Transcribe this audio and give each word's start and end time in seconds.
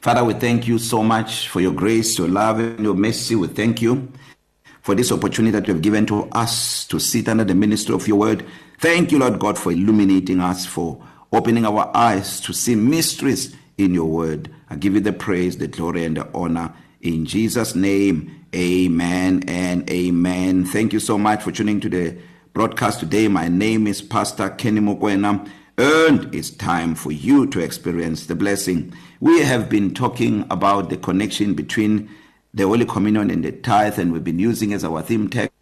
Father, 0.00 0.22
we 0.22 0.34
thank 0.34 0.68
you 0.68 0.78
so 0.78 1.02
much 1.02 1.48
for 1.48 1.60
your 1.60 1.72
grace, 1.72 2.18
your 2.18 2.28
love, 2.28 2.60
and 2.60 2.84
your 2.84 2.94
mercy. 2.94 3.34
We 3.34 3.48
thank 3.48 3.82
you 3.82 4.12
for 4.80 4.94
this 4.94 5.10
opportunity 5.10 5.50
that 5.50 5.66
you 5.66 5.74
have 5.74 5.82
given 5.82 6.06
to 6.06 6.28
us 6.30 6.86
to 6.86 7.00
sit 7.00 7.28
under 7.28 7.42
the 7.42 7.54
ministry 7.54 7.96
of 7.96 8.06
your 8.06 8.16
word. 8.16 8.44
Thank 8.78 9.10
you, 9.10 9.18
Lord 9.18 9.40
God, 9.40 9.58
for 9.58 9.72
illuminating 9.72 10.40
us, 10.40 10.64
for 10.64 11.04
opening 11.32 11.66
our 11.66 11.90
eyes 11.96 12.40
to 12.42 12.52
see 12.52 12.76
mysteries 12.76 13.56
in 13.76 13.92
your 13.92 14.04
word. 14.04 14.48
I 14.70 14.76
give 14.76 14.94
you 14.94 15.00
the 15.00 15.12
praise, 15.12 15.58
the 15.58 15.66
glory, 15.66 16.04
and 16.04 16.16
the 16.16 16.28
honor. 16.32 16.72
In 17.00 17.24
Jesus' 17.26 17.74
name, 17.74 18.46
amen 18.54 19.42
and 19.48 19.90
amen. 19.90 20.64
Thank 20.64 20.92
you 20.92 21.00
so 21.00 21.18
much 21.18 21.42
for 21.42 21.50
tuning 21.50 21.80
to 21.80 21.88
the 21.88 22.16
broadcast 22.52 23.00
today. 23.00 23.26
My 23.26 23.48
name 23.48 23.88
is 23.88 24.00
Pastor 24.00 24.50
Kenny 24.50 24.80
Mokwena. 24.80 25.50
And 25.78 26.34
it's 26.34 26.50
time 26.50 26.96
for 26.96 27.12
you 27.12 27.46
to 27.46 27.60
experience 27.60 28.26
the 28.26 28.34
blessing. 28.34 28.92
We 29.20 29.42
have 29.42 29.68
been 29.68 29.94
talking 29.94 30.44
about 30.50 30.90
the 30.90 30.96
connection 30.96 31.54
between 31.54 32.10
the 32.52 32.64
Holy 32.64 32.84
Communion 32.84 33.30
and 33.30 33.44
the 33.44 33.52
tithe, 33.52 33.96
and 33.96 34.12
we've 34.12 34.24
been 34.24 34.40
using 34.40 34.72
as 34.72 34.82
our 34.82 35.02
theme 35.02 35.30
text 35.30 35.52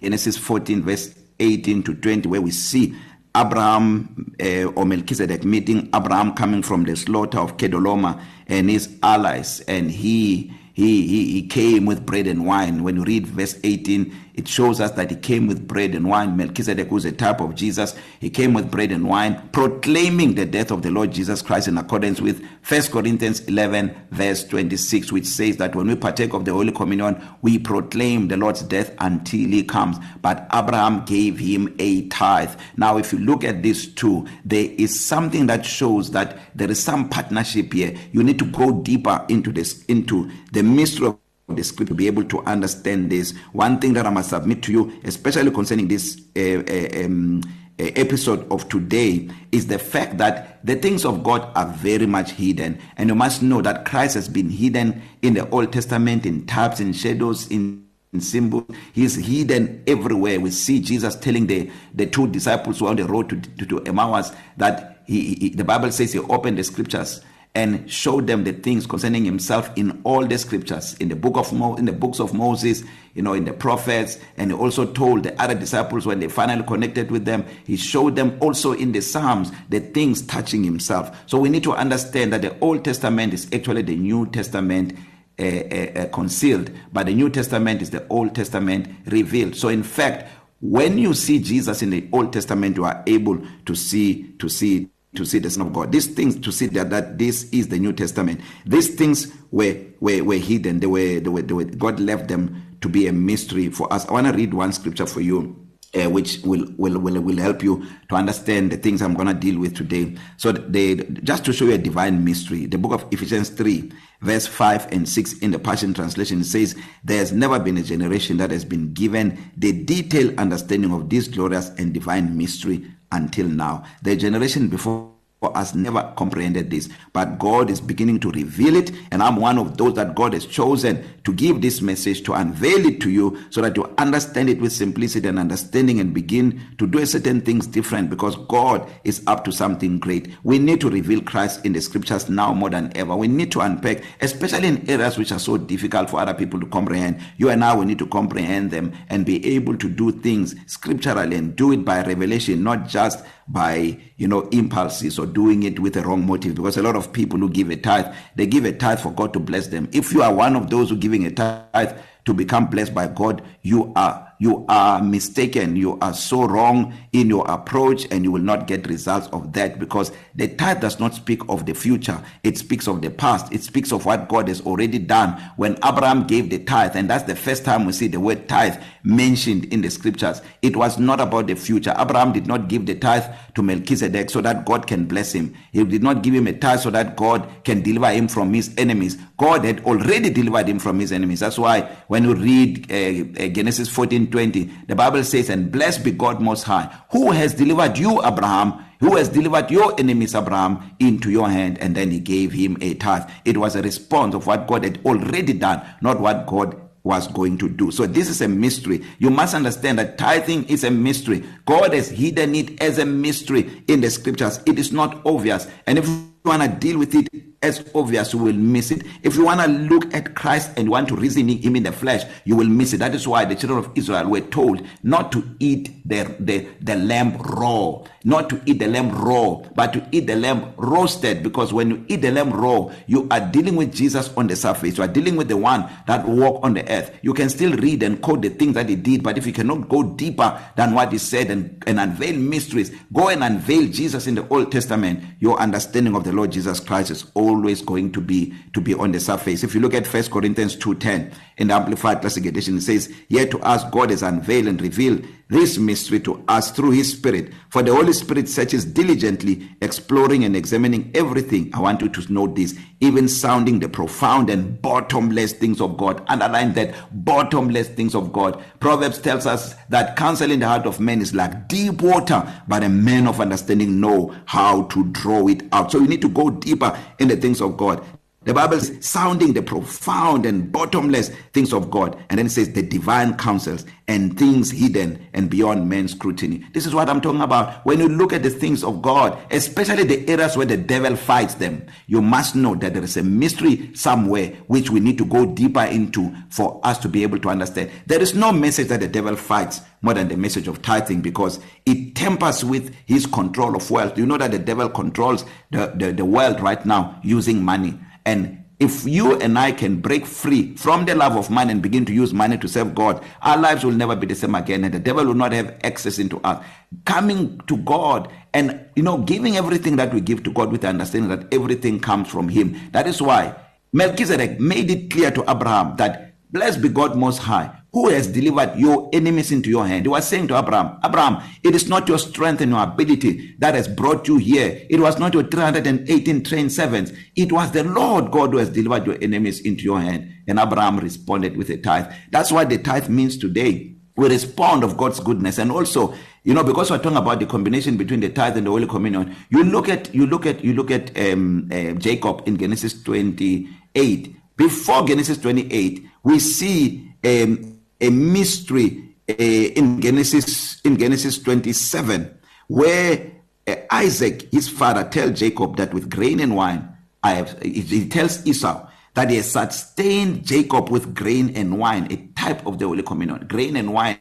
Genesis 0.00 0.36
14, 0.36 0.82
verse 0.82 1.12
18 1.40 1.82
to 1.82 1.94
20, 1.94 2.28
where 2.28 2.40
we 2.40 2.52
see 2.52 2.94
Abraham 3.36 4.32
uh, 4.40 4.66
or 4.66 4.86
Melchizedek 4.86 5.42
meeting 5.42 5.90
Abraham 5.92 6.34
coming 6.34 6.62
from 6.62 6.84
the 6.84 6.94
slaughter 6.94 7.40
of 7.40 7.56
Kedoloma 7.56 8.22
and 8.46 8.70
his 8.70 8.96
allies, 9.02 9.58
and 9.66 9.90
he 9.90 10.54
he 10.72 11.04
he 11.04 11.32
he 11.32 11.46
came 11.48 11.84
with 11.84 12.06
bread 12.06 12.28
and 12.28 12.46
wine 12.46 12.84
when 12.84 12.94
you 12.94 13.02
read 13.02 13.26
verse 13.26 13.58
18 13.64 14.14
it 14.34 14.48
shows 14.48 14.80
us 14.80 14.92
that 14.92 15.10
he 15.10 15.16
came 15.16 15.46
with 15.46 15.66
bread 15.66 15.94
and 15.94 16.08
wine. 16.08 16.36
Melchizedek 16.36 16.90
was 16.90 17.04
a 17.04 17.12
type 17.12 17.40
of 17.40 17.54
Jesus 17.54 17.94
he 18.20 18.30
came 18.30 18.54
with 18.54 18.70
bread 18.70 18.92
and 18.92 19.06
wine 19.06 19.48
proclaiming 19.52 20.34
the 20.34 20.46
death 20.46 20.70
of 20.70 20.82
the 20.82 20.90
Lord 20.90 21.12
Jesus 21.12 21.42
Christ 21.42 21.68
in 21.68 21.78
accordance 21.78 22.20
with 22.20 22.44
1 22.68 22.82
Corinthians 22.84 23.40
11 23.40 23.94
verse 24.10 24.44
26 24.44 25.12
which 25.12 25.26
says 25.26 25.56
that 25.56 25.74
when 25.74 25.88
we 25.88 25.96
partake 25.96 26.32
of 26.34 26.44
the 26.44 26.52
holy 26.52 26.72
communion 26.72 27.20
we 27.42 27.58
proclaim 27.58 28.28
the 28.28 28.36
Lord's 28.36 28.62
death 28.62 28.94
until 29.00 29.48
he 29.48 29.64
comes. 29.64 29.98
But 30.20 30.46
Abraham 30.54 31.04
gave 31.04 31.38
him 31.38 31.74
a 31.78 32.06
tithe. 32.08 32.54
Now 32.76 32.96
if 32.96 33.12
you 33.12 33.18
look 33.18 33.44
at 33.44 33.62
this 33.62 33.86
too 33.86 34.26
there 34.44 34.68
is 34.78 35.04
something 35.04 35.46
that 35.46 35.66
shows 35.66 36.10
that 36.12 36.38
there 36.54 36.70
is 36.70 36.82
some 36.82 37.08
partnership 37.08 37.72
here. 37.72 37.94
You 38.12 38.22
need 38.22 38.38
to 38.38 38.46
go 38.46 38.82
deeper 38.82 39.24
into 39.28 39.52
this 39.52 39.84
into 39.86 40.30
the 40.52 40.62
mystery 40.62 41.08
of 41.08 41.21
the 41.48 41.62
script 41.62 41.88
to 41.88 41.94
be 41.94 42.06
able 42.06 42.24
to 42.24 42.40
understand 42.42 43.10
this. 43.10 43.34
One 43.52 43.78
thing 43.78 43.92
that 43.94 44.06
I 44.06 44.10
must 44.10 44.30
submit 44.30 44.62
to 44.64 44.72
you 44.72 44.92
especially 45.04 45.50
concerning 45.50 45.88
this 45.88 46.20
uh, 46.36 46.62
uh, 46.62 47.04
um, 47.04 47.42
uh, 47.80 47.90
episode 47.96 48.50
of 48.52 48.68
today 48.68 49.28
is 49.50 49.66
the 49.66 49.78
fact 49.78 50.18
that 50.18 50.64
the 50.64 50.76
things 50.76 51.04
of 51.04 51.22
God 51.22 51.50
are 51.54 51.66
very 51.66 52.06
much 52.06 52.32
hidden. 52.32 52.78
And 52.96 53.08
you 53.08 53.14
must 53.14 53.42
know 53.42 53.60
that 53.62 53.84
Christ 53.84 54.14
has 54.14 54.28
been 54.28 54.50
hidden 54.50 55.02
in 55.22 55.34
the 55.34 55.48
Old 55.50 55.72
Testament 55.72 56.26
in 56.26 56.46
types 56.46 56.80
and 56.80 56.94
shadows 56.94 57.48
in 57.50 57.82
in 58.12 58.20
symbol 58.20 58.66
he's 58.92 59.14
hidden 59.16 59.82
everywhere. 59.86 60.38
We 60.38 60.50
see 60.50 60.80
Jesus 60.80 61.16
telling 61.16 61.46
the 61.46 61.70
the 61.94 62.04
two 62.04 62.26
disciples 62.26 62.78
who 62.78 62.84
were 62.84 62.90
on 62.90 62.96
the 62.96 63.06
road 63.06 63.30
to 63.30 63.40
to, 63.40 63.66
to 63.66 63.80
Emmaus 63.84 64.32
that 64.58 65.02
he, 65.06 65.34
he 65.34 65.48
the 65.48 65.64
Bible 65.64 65.90
says 65.90 66.12
he 66.12 66.18
opened 66.18 66.58
the 66.58 66.64
scriptures. 66.64 67.22
And 67.54 67.90
showed 67.90 68.26
them 68.26 68.44
the 68.44 68.52
things 68.52 68.86
concerning 68.86 69.24
himself 69.24 69.70
in 69.76 70.00
all 70.04 70.26
the 70.26 70.38
scriptures 70.38 70.94
in 70.94 71.08
the 71.08 71.16
book 71.16 71.36
of 71.36 71.52
Mo 71.52 71.74
in 71.76 71.84
the 71.84 71.92
books 71.92 72.18
of 72.18 72.32
Moses 72.32 72.82
you 73.14 73.20
know 73.20 73.34
in 73.34 73.44
the 73.44 73.52
prophets 73.52 74.18
and 74.38 74.50
he 74.50 74.56
also 74.56 74.90
told 74.90 75.22
the 75.22 75.40
other 75.40 75.54
disciples 75.54 76.06
when 76.06 76.18
they 76.20 76.28
finally 76.28 76.62
connected 76.62 77.10
with 77.10 77.26
them 77.26 77.44
he 77.64 77.76
showed 77.76 78.16
them 78.16 78.38
also 78.40 78.72
in 78.72 78.92
the 78.92 79.02
psalms 79.02 79.52
the 79.68 79.80
things 79.80 80.22
touching 80.22 80.64
himself. 80.64 81.24
So 81.26 81.38
we 81.38 81.50
need 81.50 81.62
to 81.64 81.74
understand 81.74 82.32
that 82.32 82.42
the 82.42 82.58
old 82.60 82.84
testament 82.84 83.34
is 83.34 83.48
actually 83.52 83.82
the 83.82 83.96
new 83.96 84.26
testament 84.26 84.94
uh, 85.38 85.42
uh, 85.42 86.00
uh, 86.00 86.06
concealed 86.08 86.70
but 86.92 87.06
the 87.06 87.14
new 87.14 87.28
testament 87.28 87.82
is 87.82 87.90
the 87.90 88.06
old 88.08 88.34
testament 88.34 88.88
revealed. 89.06 89.56
So 89.56 89.68
in 89.68 89.82
fact 89.82 90.30
when 90.62 90.96
you 90.96 91.12
see 91.12 91.38
Jesus 91.38 91.82
in 91.82 91.90
the 91.90 92.08
old 92.12 92.32
testament 92.32 92.76
you 92.78 92.84
are 92.84 93.02
able 93.06 93.42
to 93.66 93.74
see 93.74 94.32
to 94.38 94.48
see 94.48 94.88
to 95.14 95.24
see 95.24 95.38
the 95.38 95.50
son 95.50 95.66
of 95.66 95.72
god. 95.72 95.92
These 95.92 96.08
things 96.08 96.38
to 96.40 96.52
see 96.52 96.66
that 96.66 96.90
that 96.90 97.18
this 97.18 97.44
is 97.50 97.68
the 97.68 97.78
new 97.78 97.92
testament. 97.92 98.40
These 98.64 98.94
things 98.94 99.32
were 99.50 99.76
were 100.00 100.22
were 100.24 100.36
hidden. 100.36 100.80
They 100.80 100.86
were 100.86 101.20
they 101.20 101.28
were, 101.28 101.42
they 101.42 101.54
were 101.54 101.64
god 101.64 102.00
left 102.00 102.28
them 102.28 102.76
to 102.80 102.88
be 102.88 103.06
a 103.06 103.12
mystery 103.12 103.68
for 103.68 103.92
us. 103.92 104.06
I 104.08 104.12
want 104.12 104.26
to 104.26 104.32
read 104.32 104.54
one 104.54 104.72
scripture 104.72 105.06
for 105.06 105.20
you 105.20 105.62
uh, 105.94 106.08
which 106.08 106.40
will 106.42 106.66
will 106.76 106.98
will 106.98 107.20
will 107.20 107.36
help 107.36 107.62
you 107.62 107.86
to 108.08 108.14
understand 108.14 108.72
the 108.72 108.76
things 108.76 109.02
i'm 109.02 109.14
going 109.14 109.28
to 109.28 109.34
deal 109.34 109.58
with 109.58 109.76
today. 109.76 110.16
So 110.36 110.52
they 110.52 110.96
just 110.96 111.44
to 111.44 111.52
show 111.52 111.66
you 111.66 111.72
a 111.72 111.78
divine 111.78 112.24
mystery 112.24 112.66
the 112.66 112.78
book 112.78 112.92
of 112.92 113.06
ephesians 113.12 113.50
3 113.50 113.92
verse 114.20 114.46
5 114.46 114.92
and 114.92 115.08
6 115.08 115.38
in 115.40 115.50
the 115.50 115.58
passion 115.58 115.92
translation 115.92 116.44
says 116.44 116.76
there 117.04 117.18
has 117.18 117.32
never 117.32 117.58
been 117.58 117.76
a 117.76 117.82
generation 117.82 118.36
that 118.38 118.50
has 118.50 118.64
been 118.64 118.92
given 118.94 119.38
the 119.56 119.84
detailed 119.84 120.38
understanding 120.38 120.92
of 120.92 121.10
this 121.10 121.28
glorious 121.28 121.70
and 121.70 121.92
divine 121.92 122.36
mystery 122.36 122.86
until 123.12 123.48
now. 123.48 123.84
The 124.02 124.16
generation 124.16 124.68
before 124.68 125.11
for 125.42 125.54
us 125.58 125.74
never 125.74 126.12
comprehended 126.16 126.70
this. 126.70 126.88
But 127.12 127.40
God 127.40 127.68
is 127.68 127.80
beginning 127.80 128.20
to 128.20 128.30
reveal 128.30 128.76
it 128.76 128.92
and 129.10 129.20
I'm 129.20 129.34
one 129.34 129.58
of 129.58 129.76
those 129.76 129.94
that 129.94 130.14
God 130.14 130.34
has 130.34 130.46
chosen 130.46 131.04
to 131.24 131.32
give 131.32 131.60
this 131.60 131.82
message 131.82 132.22
to 132.22 132.34
unveil 132.34 132.86
it 132.86 133.00
to 133.00 133.10
you 133.10 133.36
so 133.50 133.60
that 133.60 133.76
you 133.76 133.92
understand 133.98 134.48
it 134.48 134.60
with 134.60 134.72
simplicity 134.72 135.26
and 135.26 135.40
understanding 135.40 135.98
and 135.98 136.14
begin 136.14 136.62
to 136.78 136.86
do 136.86 137.04
certain 137.04 137.40
things 137.40 137.66
different 137.66 138.08
because 138.08 138.36
God 138.46 138.88
is 139.02 139.20
up 139.26 139.44
to 139.44 139.50
something 139.50 139.98
great. 139.98 140.32
We 140.44 140.60
need 140.60 140.80
to 140.82 140.90
reveal 140.90 141.20
Christ 141.20 141.64
in 141.66 141.72
the 141.72 141.80
scriptures 141.80 142.28
now 142.28 142.54
more 142.54 142.70
than 142.70 142.96
ever. 142.96 143.16
We 143.16 143.26
need 143.26 143.50
to 143.52 143.62
unpack 143.62 144.04
especially 144.20 144.68
in 144.68 144.88
areas 144.88 145.18
which 145.18 145.32
are 145.32 145.40
so 145.40 145.56
difficult 145.56 146.08
for 146.08 146.20
other 146.20 146.34
people 146.34 146.60
to 146.60 146.66
comprehend. 146.66 147.20
You 147.36 147.50
and 147.50 147.64
I 147.64 147.74
we 147.74 147.84
need 147.84 147.98
to 147.98 148.06
comprehend 148.06 148.70
them 148.70 148.92
and 149.10 149.26
be 149.26 149.44
able 149.56 149.76
to 149.76 149.88
do 149.88 150.12
things 150.12 150.54
scripturally 150.66 151.34
and 151.34 151.56
do 151.56 151.72
it 151.72 151.84
by 151.84 152.04
revelation 152.04 152.62
not 152.62 152.86
just 152.86 153.24
by 153.48 153.98
you 154.16 154.28
know 154.28 154.48
impulses 154.50 155.18
or 155.18 155.26
doing 155.26 155.62
it 155.64 155.78
with 155.78 155.96
a 155.96 156.02
wrong 156.02 156.26
motive 156.26 156.54
because 156.54 156.76
a 156.76 156.82
lot 156.82 156.96
of 156.96 157.12
people 157.12 157.38
who 157.38 157.50
give 157.50 157.70
a 157.70 157.76
tithe 157.76 158.06
they 158.36 158.46
give 158.46 158.64
a 158.64 158.72
tithe 158.72 159.00
for 159.00 159.12
God 159.12 159.32
to 159.32 159.40
bless 159.40 159.68
them. 159.68 159.88
If 159.92 160.12
you 160.12 160.22
are 160.22 160.34
one 160.34 160.56
of 160.56 160.70
those 160.70 160.90
who 160.90 160.96
giving 160.96 161.26
a 161.26 161.30
tithe 161.30 161.96
to 162.24 162.34
become 162.34 162.66
blessed 162.66 162.94
by 162.94 163.08
God 163.08 163.42
you 163.62 163.92
are 163.96 164.31
you 164.38 164.64
are 164.68 165.02
mistaken 165.02 165.76
you 165.76 165.98
are 166.00 166.14
so 166.14 166.44
wrong 166.44 166.92
in 167.12 167.28
your 167.28 167.48
approach 167.50 168.06
and 168.10 168.24
you 168.24 168.32
will 168.32 168.42
not 168.42 168.66
get 168.66 168.86
results 168.86 169.28
of 169.28 169.52
that 169.52 169.78
because 169.78 170.12
the 170.34 170.48
tithe 170.48 170.80
does 170.80 170.98
not 170.98 171.14
speak 171.14 171.40
of 171.48 171.66
the 171.66 171.74
future. 171.74 172.22
It 172.42 172.56
speaks 172.56 172.86
of 172.88 173.02
the 173.02 173.10
past. 173.10 173.52
It 173.52 173.62
speaks 173.62 173.92
of 173.92 174.06
what 174.06 174.28
God 174.28 174.48
has 174.48 174.60
already 174.62 174.98
done. 174.98 175.40
When 175.56 175.76
Abraham 175.84 176.26
gave 176.26 176.50
the 176.50 176.58
tithe 176.58 176.96
and 176.96 177.08
that's 177.10 177.24
the 177.24 177.36
first 177.36 177.64
time 177.64 177.84
we 177.84 177.92
see 177.92 178.08
the 178.08 178.20
word 178.20 178.48
tithe 178.48 178.82
mentioned 179.04 179.66
in 179.66 179.82
the 179.82 179.90
scriptures 179.90 180.40
it 180.62 180.76
was 180.76 180.98
not 180.98 181.20
about 181.20 181.48
the 181.48 181.54
future. 181.54 181.94
Abraham 181.98 182.32
did 182.32 182.46
not 182.46 182.68
give 182.68 182.86
the 182.86 182.94
tithe 182.94 183.24
to 183.54 183.62
Melchizedek 183.62 184.30
so 184.30 184.40
that 184.40 184.64
God 184.64 184.86
can 184.86 185.06
bless 185.06 185.32
him. 185.32 185.54
He 185.72 185.84
did 185.84 186.02
not 186.02 186.22
give 186.22 186.34
him 186.34 186.46
a 186.46 186.52
tithe 186.52 186.80
so 186.80 186.90
that 186.90 187.16
God 187.16 187.48
can 187.64 187.82
deliver 187.82 188.10
him 188.10 188.28
from 188.28 188.54
his 188.54 188.72
enemies. 188.78 189.18
God 189.36 189.64
had 189.64 189.84
already 189.84 190.30
delivered 190.30 190.68
him 190.68 190.78
from 190.78 191.00
his 191.00 191.12
enemies. 191.12 191.40
That's 191.40 191.58
why 191.58 191.82
when 192.08 192.24
you 192.24 192.34
read 192.34 192.90
uh, 192.90 193.42
uh, 193.42 193.48
Genesis 193.48 193.88
14 193.88 194.30
20 194.32 194.64
the 194.88 194.96
bible 194.96 195.22
says 195.22 195.48
and 195.48 195.70
blessed 195.70 196.02
be 196.02 196.10
god 196.10 196.40
most 196.40 196.64
high 196.64 196.92
who 197.10 197.30
has 197.30 197.54
delivered 197.54 197.96
you 197.96 198.20
abraham 198.24 198.84
who 198.98 199.16
has 199.16 199.28
delivered 199.28 199.70
your 199.70 199.98
enemies 199.98 200.34
abraham 200.34 200.94
into 201.00 201.28
your 201.30 201.50
hand. 201.50 201.76
And 201.78 201.96
then 201.96 202.12
he 202.12 202.20
gave 202.20 202.52
him 202.52 202.76
a 202.80 202.94
tithe 202.94 203.28
it 203.44 203.56
was 203.56 203.76
a 203.76 203.82
response 203.82 204.34
of 204.34 204.46
what 204.46 204.66
god 204.66 204.84
had 204.84 205.00
already 205.04 205.52
done 205.52 205.84
not 206.00 206.20
what 206.20 206.46
god 206.46 206.78
was 207.04 207.26
going 207.28 207.58
to 207.58 207.68
do. 207.68 207.90
So 207.90 208.06
this 208.06 208.28
is 208.28 208.40
a 208.42 208.48
mystery. 208.48 209.04
You 209.18 209.30
must 209.30 209.54
understand 209.54 209.98
that 209.98 210.18
tithing 210.18 210.68
is 210.68 210.84
a 210.84 210.90
mystery. 210.90 211.42
God 211.66 211.94
has 211.94 212.08
hidden 212.08 212.54
it 212.54 212.80
as 212.80 212.98
a 212.98 213.04
mystery 213.04 213.82
in 213.88 214.00
the 214.00 214.10
scriptures. 214.10 214.60
It 214.66 214.78
is 214.78 214.92
not 214.92 215.20
obvious. 215.26 215.66
And 215.86 215.98
if 215.98 216.06
you 216.06 216.32
want 216.44 216.62
to 216.62 216.68
deal 216.68 216.98
with 216.98 217.14
it 217.14 217.51
as 217.62 217.84
obvious 217.94 218.32
you 218.32 218.38
will 218.38 218.52
miss 218.52 218.90
it. 218.90 219.02
If 219.22 219.36
you 219.36 219.44
want 219.44 219.60
to 219.60 219.68
look 219.68 220.12
at 220.14 220.34
Christ 220.34 220.72
and 220.76 220.88
want 220.88 221.08
to 221.08 221.16
reason 221.16 221.48
him 221.48 221.76
in 221.76 221.82
the 221.82 221.92
flesh 221.92 222.24
you 222.44 222.56
will 222.56 222.66
miss 222.66 222.92
it. 222.92 222.98
That 222.98 223.14
is 223.14 223.26
why 223.26 223.44
the 223.44 223.54
children 223.54 223.78
of 223.78 223.90
Israel 223.94 224.28
were 224.28 224.40
told 224.40 224.86
not 225.02 225.32
to 225.32 225.44
eat 225.58 225.90
the 226.08 226.34
the 226.40 226.68
the 226.80 226.96
lamb 226.96 227.36
raw. 227.38 228.02
Not 228.24 228.50
to 228.50 228.60
eat 228.66 228.78
the 228.78 228.88
lamb 228.88 229.10
raw 229.10 229.54
but 229.74 229.92
to 229.92 230.06
eat 230.12 230.26
the 230.26 230.36
lamb 230.36 230.72
roasted. 230.76 231.42
Because 231.42 231.72
when 231.72 231.90
you 231.90 232.04
eat 232.08 232.22
the 232.22 232.30
lamb 232.30 232.52
raw 232.52 232.90
you 233.06 233.28
are 233.30 233.40
dealing 233.40 233.76
with 233.76 233.94
Jesus 233.94 234.32
on 234.36 234.46
the 234.46 234.56
surface. 234.56 234.98
You 234.98 235.04
are 235.04 235.08
dealing 235.08 235.36
with 235.36 235.48
the 235.48 235.56
one 235.56 235.88
that 236.06 236.26
walk 236.26 236.64
on 236.64 236.74
the 236.74 236.88
earth. 236.90 237.16
You 237.22 237.34
can 237.34 237.48
still 237.48 237.72
read 237.76 238.02
and 238.02 238.20
quote 238.20 238.42
the 238.42 238.50
things 238.50 238.74
that 238.74 238.88
he 238.88 238.96
did 238.96 239.22
but 239.22 239.38
if 239.38 239.46
you 239.46 239.52
cannot 239.52 239.88
go 239.88 240.02
deeper 240.02 240.60
than 240.76 240.94
what 240.94 241.12
he 241.12 241.18
said 241.18 241.50
and, 241.50 241.82
and 241.86 242.00
unveil 242.00 242.36
mysteries 242.36 242.90
go 243.12 243.28
and 243.28 243.42
unveil 243.44 243.88
Jesus 243.88 244.26
in 244.26 244.34
the 244.34 244.46
Old 244.48 244.72
Testament 244.72 245.22
your 245.38 245.58
understanding 245.58 246.14
of 246.14 246.24
the 246.24 246.32
Lord 246.32 246.52
Jesus 246.52 246.80
Christ 246.80 247.10
is 247.10 247.30
always 247.52 247.82
going 247.82 248.12
to 248.12 248.20
be 248.20 248.54
to 248.72 248.80
be 248.80 248.94
on 248.94 249.12
the 249.12 249.20
surface. 249.20 249.62
If 249.62 249.74
you 249.74 249.80
look 249.80 249.94
at 249.94 250.06
1 250.06 250.30
Corinthians 250.30 250.76
2:10 250.76 251.32
in 251.58 251.68
the 251.68 251.74
amplified 251.74 252.20
classic 252.20 252.46
edition 252.46 252.78
it 252.78 252.82
says 252.82 253.12
yet 253.28 253.50
to 253.50 253.60
us 253.60 253.84
God 253.90 254.10
has 254.10 254.22
unveiled 254.22 254.66
and 254.66 254.80
revealed 254.80 255.26
this 255.52 255.76
mystery 255.78 256.18
to 256.20 256.42
us 256.48 256.70
through 256.70 256.92
his 256.92 257.12
spirit. 257.12 257.52
For 257.68 257.82
the 257.82 257.94
holy 257.94 258.12
spirit 258.14 258.48
searches 258.48 258.84
diligently 258.84 259.68
exploring 259.80 260.44
and 260.44 260.56
examining 260.56 261.10
everything. 261.14 261.70
I 261.74 261.80
want 261.80 262.00
you 262.00 262.08
to 262.08 262.32
note 262.32 262.56
this 262.56 262.78
even 263.00 263.28
sounding 263.28 263.80
the 263.80 263.88
profound 263.88 264.48
and 264.48 264.80
bottomless 264.80 265.52
things 265.52 265.80
of 265.80 265.96
god. 265.96 266.24
Underline 266.28 266.72
that 266.74 266.94
bottomless 267.24 267.88
things 267.88 268.14
of 268.14 268.32
god. 268.32 268.62
Proverbs 268.80 269.18
tells 269.18 269.46
us 269.46 269.74
that 269.90 270.16
counsel 270.16 270.50
in 270.50 270.60
the 270.60 270.68
heart 270.68 270.86
of 270.86 271.00
man 271.00 271.20
is 271.20 271.34
like 271.34 271.68
deep 271.68 272.00
water 272.00 272.50
but 272.66 272.82
a 272.82 272.88
man 272.88 273.26
of 273.26 273.40
understanding 273.40 274.00
know 274.00 274.34
how 274.46 274.84
to 274.84 275.04
draw 275.12 275.48
it 275.48 275.62
out. 275.72 275.92
So 275.92 275.98
you 275.98 276.08
need 276.08 276.22
to 276.22 276.28
go 276.28 276.50
deeper 276.50 276.98
in 277.18 277.28
the 277.28 277.36
things 277.36 277.60
of 277.60 277.76
god. 277.76 278.02
The 278.44 278.52
Bible 278.52 278.74
is 278.74 278.96
sounding 279.00 279.52
the 279.52 279.62
profound 279.62 280.46
and 280.46 280.72
bottomless 280.72 281.28
things 281.52 281.72
of 281.72 281.92
God. 281.92 282.16
And 282.28 282.38
then 282.38 282.46
it 282.46 282.50
says 282.50 282.72
the 282.72 282.82
divine 282.82 283.36
counsels 283.36 283.84
and 284.08 284.36
things 284.36 284.72
hidden 284.72 285.24
and 285.32 285.48
beyond 285.48 285.88
man's 285.88 286.10
scrutiny. 286.10 286.64
This 286.72 286.84
is 286.84 286.92
what 286.92 287.08
I'm 287.08 287.20
talking 287.20 287.40
about. 287.40 287.86
When 287.86 288.00
you 288.00 288.08
look 288.08 288.32
at 288.32 288.42
the 288.42 288.50
things 288.50 288.82
of 288.82 289.00
God, 289.00 289.38
especially 289.52 290.04
the 290.04 290.28
areas 290.28 290.56
where 290.56 290.66
the 290.66 290.76
devil 290.76 291.14
fights 291.14 291.54
them, 291.54 291.86
you 292.08 292.20
must 292.20 292.56
know 292.56 292.74
that 292.74 292.94
there 292.94 293.04
is 293.04 293.16
a 293.16 293.22
mystery 293.22 293.94
somewhere 293.94 294.48
which 294.66 294.90
we 294.90 294.98
need 294.98 295.18
to 295.18 295.24
go 295.24 295.46
deeper 295.46 295.84
into 295.84 296.34
for 296.50 296.80
us 296.82 296.98
to 296.98 297.08
be 297.08 297.22
able 297.22 297.38
to 297.38 297.48
understand. 297.48 297.92
There 298.06 298.20
is 298.20 298.34
no 298.34 298.50
message 298.52 298.88
that 298.88 299.00
the 299.00 299.08
devil 299.08 299.36
fights 299.36 299.82
more 300.00 300.14
than 300.14 300.26
the 300.26 300.36
message 300.36 300.66
of 300.66 300.82
tithing 300.82 301.20
because 301.20 301.60
it 301.86 302.16
tempers 302.16 302.64
with 302.64 302.92
his 303.06 303.24
control 303.24 303.76
of 303.76 303.88
wealth. 303.88 304.18
You 304.18 304.26
know 304.26 304.36
that 304.38 304.50
the 304.50 304.58
devil 304.58 304.88
controls 304.88 305.44
the, 305.70 305.92
the, 305.94 306.12
the 306.12 306.24
world 306.24 306.60
right 306.60 306.84
now 306.84 307.20
using 307.22 307.62
money. 307.62 307.98
And 308.24 308.64
if 308.80 309.04
you 309.06 309.38
and 309.38 309.58
I 309.58 309.70
can 309.70 310.00
break 310.00 310.26
free 310.26 310.74
from 310.74 311.04
the 311.04 311.14
love 311.14 311.36
of 311.36 311.50
money 311.50 311.70
and 311.70 311.80
begin 311.80 312.04
to 312.06 312.12
use 312.12 312.32
money 312.34 312.58
to 312.58 312.68
serve 312.68 312.94
God, 312.94 313.22
our 313.40 313.56
lives 313.56 313.84
will 313.84 313.92
never 313.92 314.16
be 314.16 314.26
the 314.26 314.34
same 314.34 314.54
again 314.56 314.84
and 314.84 314.92
the 314.92 314.98
devil 314.98 315.24
will 315.24 315.34
not 315.34 315.52
have 315.52 315.78
access 315.84 316.18
into 316.18 316.40
us. 316.40 316.64
Coming 317.04 317.60
to 317.68 317.76
God 317.78 318.28
and 318.52 318.84
you 318.96 319.02
know 319.02 319.18
giving 319.18 319.56
everything 319.56 319.96
that 319.96 320.12
we 320.12 320.20
give 320.20 320.42
to 320.44 320.52
God 320.52 320.72
with 320.72 320.80
the 320.80 320.88
understanding 320.88 321.30
that 321.30 321.52
everything 321.54 322.00
comes 322.00 322.28
from 322.28 322.48
him. 322.48 322.76
That 322.90 323.06
is 323.06 323.22
why 323.22 323.54
Melchizedek 323.92 324.58
made 324.58 324.90
it 324.90 325.10
clear 325.10 325.30
to 325.30 325.42
Abraham 325.48 325.96
that 325.96 326.34
blessed 326.50 326.82
be 326.82 326.88
God 326.88 327.16
most 327.16 327.38
high 327.38 327.81
who 327.92 328.08
has 328.08 328.26
delivered 328.26 328.74
your 328.78 329.10
enemies 329.12 329.52
into 329.52 329.68
your 329.68 329.86
hand. 329.86 330.06
He 330.06 330.08
was 330.08 330.26
saying 330.26 330.48
to 330.48 330.58
Abraham, 330.58 330.98
Abraham, 331.04 331.42
it 331.62 331.74
is 331.74 331.88
not 331.88 332.08
your 332.08 332.18
strength 332.18 332.62
and 332.62 332.72
your 332.72 332.82
ability 332.82 333.54
that 333.58 333.74
has 333.74 333.86
brought 333.86 334.26
you 334.26 334.38
here. 334.38 334.80
It 334.88 334.98
was 334.98 335.18
not 335.18 335.34
your 335.34 335.42
318 335.42 336.42
trained 336.42 336.72
servants. 336.72 337.12
It 337.36 337.52
was 337.52 337.70
the 337.72 337.84
Lord 337.84 338.30
God 338.30 338.52
who 338.52 338.58
has 338.58 338.70
delivered 338.70 339.06
your 339.06 339.18
enemies 339.20 339.60
into 339.60 339.84
your 339.84 340.00
hand. 340.00 340.32
And 340.48 340.58
Abraham 340.58 341.00
responded 341.00 341.56
with 341.56 341.68
a 341.68 341.76
tithe. 341.76 342.10
That's 342.30 342.50
what 342.50 342.70
the 342.70 342.78
tithe 342.78 343.10
means 343.10 343.36
today. 343.36 343.94
We 344.16 344.28
respond 344.28 344.84
of 344.84 344.96
God's 344.96 345.20
goodness. 345.20 345.58
And 345.58 345.70
also, 345.70 346.14
you 346.44 346.54
know, 346.54 346.64
because 346.64 346.90
we're 346.90 346.98
talking 346.98 347.18
about 347.18 347.40
the 347.40 347.46
combination 347.46 347.98
between 347.98 348.20
the 348.20 348.30
tithe 348.30 348.56
and 348.56 348.66
the 348.66 348.70
Holy 348.70 348.86
Communion, 348.86 349.36
you 349.50 349.64
look 349.64 349.90
at, 349.90 350.14
you 350.14 350.26
look 350.26 350.46
at, 350.46 350.64
you 350.64 350.72
look 350.72 350.90
at 350.90 351.16
um, 351.18 351.68
uh, 351.70 351.92
Jacob 351.92 352.42
in 352.46 352.56
Genesis 352.56 353.02
28. 353.02 354.36
Before 354.56 355.06
Genesis 355.06 355.38
28, 355.38 356.04
we 356.24 356.38
see 356.38 357.14
um, 357.24 357.80
a 358.02 358.10
mystery 358.10 359.14
uh, 359.30 359.34
in 359.34 360.00
Genesis 360.00 360.80
in 360.82 360.98
Genesis 360.98 361.38
27 361.38 362.38
where 362.66 363.32
uh, 363.66 363.76
Isaac 363.90 364.48
his 364.52 364.68
father 364.68 365.08
tell 365.08 365.30
Jacob 365.30 365.76
that 365.76 365.94
with 365.94 366.10
grain 366.10 366.40
and 366.40 366.56
wine 366.56 366.88
I 367.22 367.34
have 367.34 367.62
he 367.62 368.08
tells 368.08 368.44
Esau 368.44 368.88
that 369.14 369.30
he 369.30 369.36
has 369.36 369.50
sustained 369.50 370.44
Jacob 370.44 370.90
with 370.90 371.14
grain 371.14 371.54
and 371.56 371.78
wine 371.78 372.10
a 372.10 372.16
type 372.38 372.66
of 372.66 372.78
the 372.78 372.86
holy 372.86 373.02
communion. 373.02 373.46
Grain 373.46 373.76
and 373.76 373.94
wine 373.94 374.18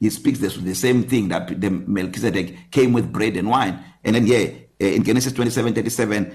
he 0.00 0.10
speaks 0.10 0.38
this 0.38 0.56
the 0.56 0.74
same 0.74 1.04
thing 1.04 1.28
that 1.28 1.60
the 1.60 1.70
Melchizedek 1.70 2.70
came 2.70 2.92
with 2.92 3.12
bread 3.12 3.36
and 3.36 3.48
wine. 3.50 3.78
And 4.02 4.16
then 4.16 4.26
yeah 4.26 4.46
uh, 4.80 4.86
in 4.86 5.04
Genesis 5.04 5.34
27:37 5.34 6.32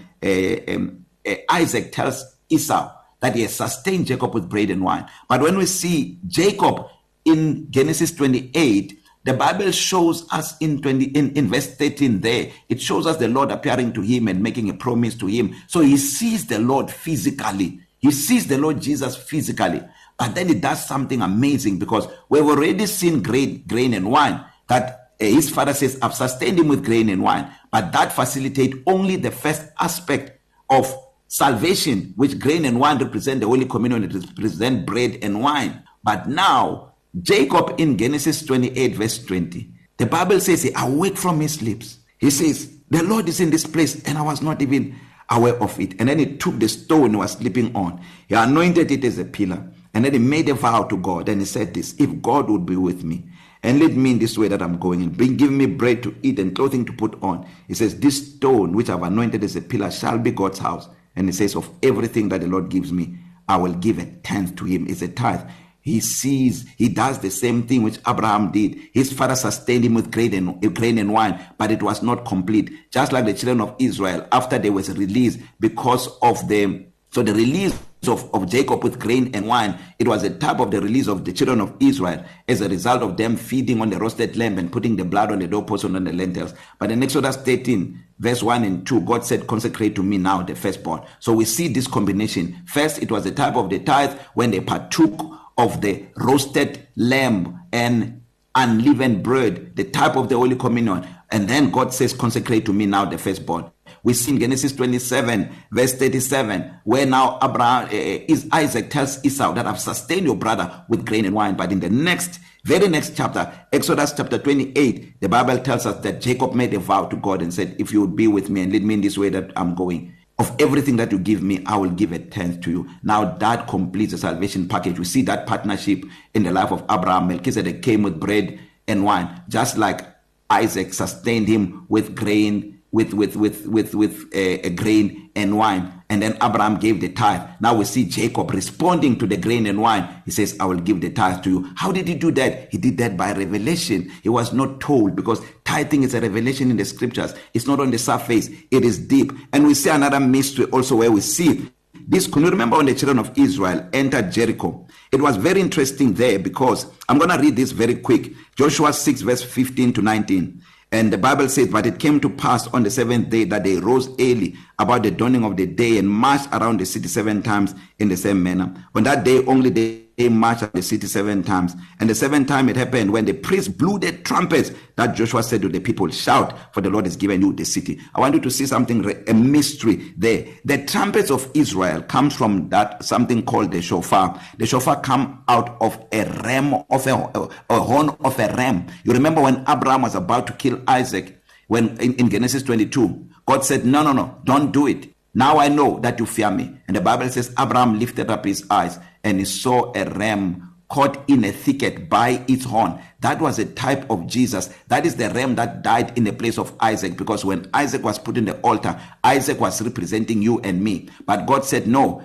uh, 0.69 0.75
um, 0.75 1.05
uh, 1.27 1.35
Isaac 1.49 1.91
tells 1.91 2.23
Esau 2.49 2.96
that 3.19 3.35
he 3.35 3.41
has 3.43 3.55
sustained 3.55 4.07
Jacob 4.07 4.33
with 4.33 4.49
bread 4.49 4.69
and 4.69 4.83
wine. 4.83 5.09
But 5.27 5.41
when 5.41 5.57
we 5.57 5.65
see 5.65 6.19
Jacob 6.27 6.87
in 7.25 7.69
Genesis 7.71 8.11
28, 8.11 8.99
the 9.23 9.33
Bible 9.33 9.71
shows 9.71 10.25
us 10.31 10.57
in 10.59 10.81
20 10.81 11.05
in, 11.07 11.31
in 11.31 11.49
verse 11.49 11.75
13 11.75 12.21
there, 12.21 12.49
it 12.69 12.81
shows 12.81 13.05
us 13.05 13.17
the 13.17 13.27
Lord 13.27 13.51
appearing 13.51 13.91
to 13.93 14.01
him 14.01 14.27
and 14.29 14.41
making 14.41 14.69
a 14.69 14.73
promise 14.73 15.15
to 15.15 15.27
him. 15.27 15.53
So 15.67 15.81
he 15.81 15.97
sees 15.97 16.47
the 16.47 16.59
Lord 16.59 16.89
physically. 16.89 17.81
He 17.99 18.11
sees 18.11 18.47
the 18.47 18.57
Lord 18.57 18.81
Jesus 18.81 19.17
physically. 19.17 19.83
But 20.17 20.33
then 20.33 20.47
he 20.47 20.53
does 20.55 20.85
something 20.85 21.21
amazing 21.21 21.77
because 21.77 22.07
we've 22.29 22.45
already 22.45 22.85
seen 22.85 23.21
great 23.21 23.67
grain 23.67 23.93
and 23.93 24.09
wine 24.09 24.45
that 24.69 25.11
uh, 25.19 25.25
his 25.25 25.49
father 25.49 25.73
says, 25.73 25.97
I've 26.01 26.13
sustained 26.13 26.59
him 26.59 26.67
with 26.67 26.85
grain 26.85 27.09
and 27.09 27.21
wine. 27.21 27.51
But 27.71 27.91
that 27.91 28.13
facilitate 28.13 28.83
only 28.87 29.15
the 29.17 29.31
first 29.31 29.63
aspect 29.79 30.39
of 30.69 30.95
salvation 31.27 32.13
which 32.15 32.39
grain 32.39 32.65
and 32.65 32.79
wine 32.79 32.97
represent 32.97 33.41
the 33.41 33.47
holy 33.47 33.65
communion 33.65 34.03
it 34.03 34.13
represent 34.13 34.85
bread 34.85 35.17
and 35.21 35.41
wine. 35.41 35.83
But 36.03 36.27
now 36.27 36.93
Jacob 37.21 37.75
in 37.77 37.97
Genesis 37.97 38.45
28 38.45 38.95
verse 38.95 39.23
20 39.25 39.73
the 39.97 40.05
bible 40.05 40.39
says 40.39 40.63
he 40.63 40.71
awake 40.77 41.17
from 41.17 41.41
his 41.41 41.55
sleeps. 41.55 41.99
He 42.19 42.29
says 42.29 42.77
the 42.89 43.03
lord 43.03 43.27
is 43.27 43.39
in 43.39 43.49
this 43.49 43.65
place 43.65 44.03
and 44.05 44.17
i 44.17 44.21
was 44.21 44.41
not 44.41 44.61
even 44.61 44.95
aware 45.29 45.61
of 45.61 45.77
it. 45.79 45.99
And 45.99 46.07
then 46.07 46.19
he 46.19 46.37
took 46.37 46.57
the 46.59 46.69
stone 46.69 47.11
he 47.11 47.17
was 47.17 47.33
sleeping 47.33 47.75
on. 47.75 48.01
He 48.27 48.35
anointed 48.35 48.91
it 48.91 49.03
as 49.03 49.17
a 49.17 49.25
pillar. 49.25 49.61
And 49.93 50.05
then 50.05 50.13
he 50.13 50.19
made 50.19 50.47
a 50.47 50.53
vow 50.53 50.83
to 50.83 50.97
god 50.97 51.27
and 51.27 51.41
he 51.41 51.45
said 51.45 51.73
this 51.73 51.95
if 51.99 52.21
god 52.21 52.49
would 52.49 52.65
be 52.65 52.75
with 52.75 53.03
me 53.03 53.27
and 53.63 53.79
lead 53.79 53.97
me 53.97 54.11
in 54.11 54.19
this 54.19 54.37
way 54.37 54.47
that 54.47 54.61
I'm 54.61 54.77
going 54.77 55.01
and 55.01 55.17
bring 55.17 55.35
give 55.35 55.51
me 55.51 55.65
bread 55.65 56.03
to 56.03 56.15
eat 56.21 56.37
and 56.37 56.55
clothing 56.55 56.85
to 56.85 56.93
put 56.93 57.21
on 57.23 57.49
he 57.67 57.73
says 57.73 57.99
this 57.99 58.35
stone 58.35 58.73
which 58.73 58.89
I've 58.89 59.01
anointed 59.01 59.43
as 59.43 59.55
a 59.55 59.61
pillar 59.61 59.89
shall 59.89 60.19
be 60.19 60.31
God's 60.31 60.59
house. 60.59 60.87
And 61.17 61.27
he 61.27 61.33
says, 61.33 61.55
Of 61.55 61.69
everything 61.81 62.29
that 62.29 62.41
the 62.41 62.47
Lord 62.47 62.69
gives 62.69 62.93
me, 62.93 63.17
I 63.49 63.57
will 63.57 63.73
give 63.73 63.97
a 63.97 64.05
tenth 64.05 64.55
to 64.57 64.65
him. 64.65 64.85
It's 64.87 65.01
a 65.01 65.07
tithe. 65.07 65.41
He 65.81 65.99
sees, 65.99 66.67
he 66.77 66.89
does 66.89 67.19
the 67.19 67.31
same 67.31 67.63
thing 67.63 67.81
which 67.81 67.97
Abraham 68.07 68.51
did. 68.51 68.77
His 68.93 69.11
father 69.11 69.35
sustained 69.35 69.85
him 69.85 69.95
with 69.95 70.11
grain 70.11 70.33
and, 70.33 70.75
grain 70.75 70.97
and 70.97 71.11
wine, 71.11 71.43
but 71.57 71.71
it 71.71 71.81
was 71.81 72.03
not 72.03 72.25
complete. 72.25 72.71
Just 72.91 73.11
like 73.11 73.25
the 73.25 73.33
children 73.33 73.61
of 73.61 73.75
Israel, 73.79 74.27
after 74.31 74.59
they 74.59 74.69
was 74.69 74.95
released 74.95 75.39
because 75.59 76.07
of 76.21 76.47
them. 76.47 76.93
So 77.09 77.23
the 77.23 77.33
release 77.33 77.77
of, 78.07 78.33
of 78.33 78.49
Jacob 78.49 78.83
with 78.83 78.99
grain 78.99 79.31
and 79.33 79.47
wine, 79.47 79.77
it 79.97 80.07
was 80.07 80.23
a 80.23 80.29
type 80.29 80.59
of 80.59 80.71
the 80.71 80.81
release 80.81 81.07
of 81.07 81.25
the 81.25 81.33
children 81.33 81.61
of 81.61 81.73
Israel 81.79 82.23
as 82.47 82.61
a 82.61 82.69
result 82.69 83.01
of 83.01 83.17
them 83.17 83.35
feeding 83.35 83.81
on 83.81 83.89
the 83.89 83.97
roasted 83.97 84.35
lamb 84.35 84.57
and 84.57 84.71
putting 84.71 84.95
the 84.95 85.05
blood 85.05 85.31
on 85.31 85.39
the 85.39 85.47
doorpost 85.47 85.83
and 85.83 85.95
on 85.95 86.03
the 86.03 86.13
lentils. 86.13 86.53
But 86.79 86.91
in 86.91 87.01
Exodus 87.01 87.37
13, 87.37 88.03
verse 88.19 88.43
1 88.43 88.63
and 88.63 88.85
2, 88.85 89.01
God 89.01 89.25
said, 89.25 89.47
Consecrate 89.47 89.95
to 89.95 90.03
me 90.03 90.17
now 90.17 90.43
the 90.43 90.55
firstborn. 90.55 91.01
So 91.19 91.33
we 91.33 91.45
see 91.45 91.67
this 91.67 91.87
combination. 91.87 92.61
First, 92.65 93.01
it 93.01 93.11
was 93.11 93.25
a 93.25 93.31
type 93.31 93.55
of 93.55 93.69
the 93.69 93.79
tithe 93.79 94.17
when 94.33 94.51
they 94.51 94.59
partook 94.59 95.19
of 95.57 95.81
the 95.81 96.05
roasted 96.17 96.87
lamb 96.95 97.61
and 97.73 98.21
unleavened 98.55 99.23
bread, 99.23 99.75
the 99.75 99.83
type 99.83 100.15
of 100.15 100.29
the 100.29 100.35
Holy 100.35 100.55
Communion. 100.55 101.07
And 101.29 101.47
then 101.47 101.71
God 101.71 101.93
says, 101.93 102.13
Consecrate 102.13 102.65
to 102.65 102.73
me 102.73 102.85
now 102.85 103.05
the 103.05 103.17
firstborn. 103.17 103.71
We 104.03 104.13
see 104.13 104.31
in 104.31 104.39
Genesis 104.39 104.71
27, 104.73 105.49
verse 105.71 105.93
37, 105.93 106.79
where 106.83 107.05
now 107.05 107.39
Abraham 107.41 107.85
uh, 107.85 107.89
is 107.91 108.47
Isaac 108.51 108.89
tells 108.89 109.23
Esau 109.25 109.53
that 109.53 109.67
I've 109.67 109.79
sustained 109.79 110.25
your 110.25 110.35
brother 110.35 110.85
with 110.87 111.05
grain 111.05 111.25
and 111.25 111.35
wine. 111.35 111.55
But 111.55 111.71
in 111.71 111.79
the 111.79 111.89
next, 111.89 112.39
very 112.63 112.87
next 112.87 113.15
chapter, 113.15 113.51
Exodus 113.71 114.13
chapter 114.13 114.37
28, 114.37 115.21
the 115.21 115.29
Bible 115.29 115.59
tells 115.59 115.85
us 115.85 115.99
that 116.01 116.21
Jacob 116.21 116.53
made 116.53 116.73
a 116.73 116.79
vow 116.79 117.05
to 117.05 117.15
God 117.15 117.41
and 117.41 117.53
said, 117.53 117.75
If 117.79 117.91
you 117.91 118.01
would 118.01 118.15
be 118.15 118.27
with 118.27 118.49
me 118.49 118.61
and 118.61 118.71
lead 118.71 118.83
me 118.83 118.95
in 118.95 119.01
this 119.01 119.17
way 119.17 119.29
that 119.29 119.51
I'm 119.55 119.75
going, 119.75 120.13
of 120.39 120.55
everything 120.59 120.97
that 120.97 121.11
you 121.11 121.17
give 121.17 121.41
me, 121.41 121.63
I 121.65 121.77
will 121.77 121.89
give 121.89 122.11
a 122.11 122.19
tenth 122.19 122.61
to 122.61 122.71
you. 122.71 122.89
Now 123.03 123.25
that 123.37 123.67
completes 123.67 124.11
the 124.11 124.17
salvation 124.19 124.67
package. 124.67 124.99
We 124.99 125.05
see 125.05 125.23
that 125.23 125.47
partnership 125.47 126.03
in 126.33 126.43
the 126.43 126.51
life 126.51 126.71
of 126.71 126.83
Abraham. 126.91 127.27
Melchizedek 127.27 127.81
came 127.81 128.03
with 128.03 128.19
bread 128.19 128.59
and 128.87 129.03
wine, 129.03 129.41
just 129.49 129.77
like 129.77 130.01
Isaac 130.49 130.93
sustained 130.93 131.47
him 131.47 131.85
with 131.89 132.15
grain 132.15 132.76
with 132.91 133.13
with 133.13 133.35
with 133.35 133.65
with 133.67 133.93
with 133.93 134.33
a, 134.33 134.65
a 134.65 134.69
grain 134.69 135.29
and 135.35 135.57
wine. 135.57 135.93
And 136.09 136.21
then 136.21 136.37
Abraham 136.41 136.77
gave 136.77 137.01
the 137.01 137.09
tithe. 137.09 137.41
Now 137.59 137.75
we 137.75 137.83
see 137.83 138.05
Jacob 138.05 138.51
responding 138.51 139.17
to 139.19 139.27
the 139.27 139.35
grain 139.35 139.65
and 139.65 139.81
wine. 139.81 140.07
He 140.25 140.31
says 140.31 140.55
I 140.59 140.65
will 140.65 140.79
give 140.79 141.01
the 141.01 141.09
tithe 141.09 141.43
to 141.43 141.49
you. 141.49 141.69
How 141.75 141.91
did 141.91 142.07
he 142.07 142.15
do 142.15 142.31
that? 142.31 142.71
He 142.71 142.77
did 142.77 142.97
that 142.99 143.17
by 143.17 143.33
revelation. 143.33 144.09
He 144.23 144.29
was 144.29 144.53
not 144.53 144.79
told 144.79 145.15
because 145.15 145.41
tithing 145.65 146.03
is 146.03 146.13
a 146.13 146.21
revelation 146.21 146.71
in 146.71 146.77
the 146.77 146.85
scriptures. 146.85 147.33
It's 147.53 147.67
not 147.67 147.79
on 147.79 147.91
the 147.91 147.97
surface. 147.97 148.49
It 148.71 148.85
is 148.85 148.97
deep. 148.97 149.33
And 149.51 149.67
we 149.67 149.73
see 149.73 149.89
another 149.89 150.19
mystery 150.19 150.65
also 150.65 150.95
where 150.95 151.11
we 151.11 151.19
see 151.21 151.69
this. 152.07 152.25
Can 152.25 152.43
you 152.43 152.49
remember 152.49 152.77
when 152.77 152.85
the 152.85 152.95
children 152.95 153.19
of 153.19 153.37
Israel 153.37 153.87
entered 153.91 154.31
Jericho? 154.31 154.87
It 155.11 155.21
was 155.21 155.35
very 155.35 155.59
interesting 155.59 156.13
there 156.13 156.39
because 156.39 156.85
I'm 157.09 157.17
going 157.17 157.31
to 157.31 157.37
read 157.37 157.57
this 157.57 157.71
very 157.71 157.95
quick. 157.95 158.31
Joshua 158.55 158.93
6 158.93 159.21
verse 159.21 159.43
15 159.43 159.93
to 159.93 160.01
19 160.01 160.63
And 160.91 161.11
the 161.11 161.17
Bible 161.17 161.49
says, 161.49 161.67
But 161.67 161.85
it 161.85 161.99
came 161.99 162.19
to 162.21 162.29
pass 162.29 162.67
on 162.67 162.83
the 162.83 162.91
seventh 162.91 163.29
day 163.29 163.43
that 163.45 163.63
they 163.63 163.77
rose 163.77 164.09
early 164.19 164.55
about 164.79 165.03
the 165.03 165.11
dawning 165.11 165.43
of 165.43 165.57
the 165.57 165.65
day 165.65 165.97
and 165.97 166.09
marched 166.09 166.47
around 166.51 166.79
the 166.79 166.85
city 166.85 167.07
seven 167.07 167.41
times 167.41 167.73
in 167.99 168.09
the 168.09 168.17
same 168.17 168.43
manner. 168.43 168.73
On 168.93 169.03
that 169.03 169.23
day 169.23 169.43
only 169.45 169.69
they 169.69 170.29
marched 170.29 170.63
at 170.63 170.73
the 170.73 170.81
city 170.81 171.07
seven 171.07 171.43
times. 171.43 171.75
And 171.99 172.09
the 172.09 172.15
seventh 172.15 172.47
time 172.47 172.69
it 172.69 172.75
happened 172.75 173.11
when 173.11 173.25
the 173.25 173.33
priests 173.33 173.69
blew 173.69 173.99
the 173.99 174.11
trumpets 174.11 174.71
that 174.95 175.15
Joshua 175.15 175.43
said 175.43 175.61
to 175.61 175.69
the 175.69 175.79
people, 175.79 176.07
Shout, 176.09 176.73
for 176.73 176.81
the 176.81 176.89
Lord 176.89 177.05
has 177.05 177.15
given 177.15 177.41
you 177.41 177.53
the 177.53 177.65
city. 177.65 177.99
I 178.15 178.19
want 178.19 178.33
you 178.33 178.41
to 178.41 178.51
see 178.51 178.65
something, 178.65 179.05
a 179.27 179.33
mystery 179.33 180.13
there. 180.17 180.47
The 180.65 180.85
trumpets 180.85 181.29
of 181.29 181.49
Israel 181.53 182.01
comes 182.01 182.35
from 182.35 182.69
that 182.69 183.03
something 183.03 183.43
called 183.45 183.71
the 183.71 183.81
shofar. 183.81 184.41
The 184.57 184.65
shofar 184.65 185.01
come 185.01 185.43
out 185.47 185.77
of 185.81 186.03
a 186.11 186.25
ram 186.43 186.73
of 186.89 187.05
a, 187.05 187.13
a, 187.13 187.49
a 187.69 187.79
horn 187.79 188.09
of 188.21 188.39
a 188.39 188.53
ram. 188.55 188.87
You 189.03 189.13
remember 189.13 189.41
when 189.41 189.63
Abraham 189.67 190.01
was 190.01 190.15
about 190.15 190.47
to 190.47 190.53
kill 190.53 190.81
Isaac, 190.87 191.39
when 191.67 191.97
in, 191.97 192.15
in 192.15 192.29
Genesis 192.29 192.63
22, 192.63 193.27
God 193.47 193.63
said, 193.63 193.85
No, 193.85 194.03
no, 194.03 194.11
no, 194.13 194.39
don't 194.43 194.71
do 194.71 194.87
it. 194.87 195.13
Now 195.33 195.57
I 195.57 195.69
know 195.69 195.99
that 195.99 196.19
you 196.19 196.25
fear 196.25 196.51
me. 196.51 196.77
And 196.87 196.97
the 196.97 197.01
Bible 197.01 197.29
says 197.29 197.53
Abraham 197.57 197.99
lifted 197.99 198.29
up 198.29 198.43
his 198.45 198.65
eyes 198.69 198.99
and 199.23 199.39
he 199.39 199.45
saw 199.45 199.91
a 199.95 200.05
ram 200.05 200.73
caught 200.89 201.29
in 201.29 201.43
a 201.43 201.51
thicket 201.51 202.09
by 202.09 202.43
its 202.47 202.65
horn. 202.65 202.99
That 203.19 203.39
was 203.39 203.59
a 203.59 203.65
type 203.65 204.09
of 204.09 204.25
Jesus. 204.27 204.69
That 204.87 205.05
is 205.05 205.15
the 205.15 205.29
ram 205.29 205.55
that 205.55 205.81
died 205.81 206.17
in 206.17 206.23
the 206.23 206.33
place 206.33 206.57
of 206.57 206.73
Isaac 206.79 207.17
because 207.17 207.45
when 207.45 207.69
Isaac 207.73 208.03
was 208.03 208.19
put 208.19 208.37
in 208.37 208.45
the 208.45 208.59
altar, 208.61 208.99
Isaac 209.23 209.59
was 209.59 209.81
representing 209.81 210.41
you 210.41 210.59
and 210.61 210.83
me. 210.83 211.09
But 211.25 211.45
God 211.45 211.65
said, 211.65 211.87
No, 211.87 212.23